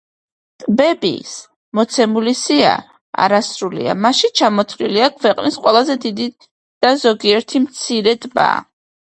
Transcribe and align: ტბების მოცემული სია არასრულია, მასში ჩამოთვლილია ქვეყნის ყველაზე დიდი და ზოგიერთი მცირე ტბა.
ტბების 0.61 1.33
მოცემული 1.79 2.33
სია 2.39 2.71
არასრულია, 3.25 3.95
მასში 4.07 4.31
ჩამოთვლილია 4.41 5.11
ქვეყნის 5.19 5.61
ყველაზე 5.67 5.99
დიდი 6.09 6.27
და 6.41 6.93
ზოგიერთი 7.05 7.65
მცირე 7.69 8.19
ტბა. 8.27 8.51